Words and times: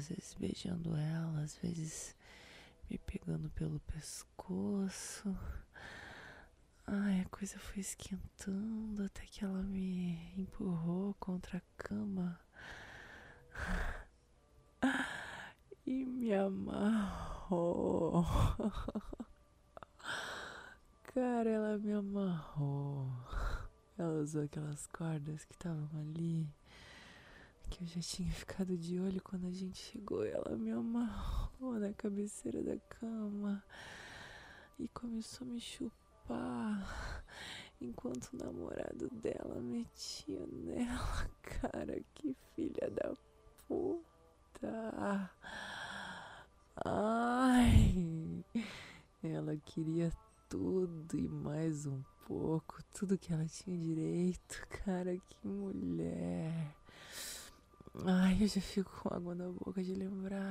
às 0.00 0.08
vezes 0.08 0.34
beijando 0.34 0.96
ela, 0.96 1.42
às 1.42 1.56
vezes 1.58 2.16
me 2.88 2.96
pegando 2.96 3.50
pelo 3.50 3.78
pescoço. 3.80 5.36
Ai, 6.86 7.20
a 7.20 7.28
coisa 7.28 7.58
foi 7.58 7.80
esquentando 7.80 9.04
até 9.04 9.26
que 9.26 9.44
ela 9.44 9.62
me 9.62 10.32
empurrou 10.38 11.14
contra 11.20 11.58
a 11.58 11.62
cama 11.76 12.40
e 15.86 16.06
me 16.06 16.32
amarrou. 16.32 18.24
Cara, 21.12 21.50
ela 21.50 21.76
me 21.76 21.92
amarrou. 21.92 23.06
Ela 23.98 24.22
usou 24.22 24.44
aquelas 24.44 24.86
cordas 24.86 25.44
que 25.44 25.52
estavam 25.52 25.90
ali. 26.00 26.48
Eu 27.80 27.86
já 27.86 28.00
tinha 28.02 28.30
ficado 28.30 28.76
de 28.76 29.00
olho 29.00 29.22
quando 29.22 29.46
a 29.46 29.50
gente 29.50 29.78
chegou. 29.78 30.22
Ela 30.22 30.54
me 30.54 30.70
amarrou 30.70 31.78
na 31.78 31.90
cabeceira 31.94 32.62
da 32.62 32.76
cama. 32.90 33.64
E 34.78 34.86
começou 34.88 35.46
a 35.46 35.50
me 35.50 35.58
chupar. 35.58 37.24
Enquanto 37.80 38.34
o 38.34 38.36
namorado 38.36 39.08
dela 39.08 39.62
metia 39.62 40.46
nela. 40.52 41.30
Cara, 41.40 41.98
que 42.14 42.36
filha 42.54 42.90
da 42.90 43.14
puta. 43.66 45.30
Ai. 46.84 48.44
Ela 49.22 49.56
queria 49.56 50.12
tudo 50.50 51.18
e 51.18 51.26
mais 51.26 51.86
um 51.86 52.02
pouco, 52.26 52.82
tudo 52.92 53.16
que 53.16 53.32
ela 53.32 53.46
tinha 53.46 53.78
direito. 53.78 54.66
Cara, 54.68 55.16
que 55.16 55.48
mulher. 55.48 56.76
Ai, 58.06 58.36
eu 58.42 58.48
já 58.48 58.60
fico 58.60 58.90
com 59.00 59.14
água 59.14 59.34
na 59.34 59.48
boca 59.50 59.82
de 59.82 59.94
lembrar. 59.94 60.48